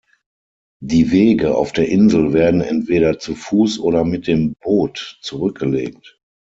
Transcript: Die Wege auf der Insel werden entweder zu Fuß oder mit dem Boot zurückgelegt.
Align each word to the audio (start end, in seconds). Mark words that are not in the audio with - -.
Die 0.81 1.11
Wege 1.11 1.53
auf 1.55 1.73
der 1.73 1.87
Insel 1.89 2.33
werden 2.33 2.61
entweder 2.61 3.19
zu 3.19 3.35
Fuß 3.35 3.77
oder 3.77 4.03
mit 4.03 4.25
dem 4.25 4.55
Boot 4.63 5.19
zurückgelegt. 5.21 6.19